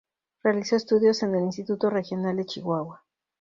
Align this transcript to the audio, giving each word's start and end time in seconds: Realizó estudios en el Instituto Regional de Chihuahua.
Realizó 0.41 0.77
estudios 0.77 1.21
en 1.21 1.35
el 1.35 1.43
Instituto 1.43 1.91
Regional 1.91 2.35
de 2.37 2.47
Chihuahua. 2.47 3.03